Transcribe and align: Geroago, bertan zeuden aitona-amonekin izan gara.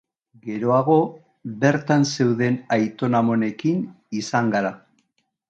Geroago, 0.45 0.95
bertan 1.63 2.07
zeuden 2.15 2.57
aitona-amonekin 2.79 3.85
izan 4.23 4.53
gara. 4.57 4.75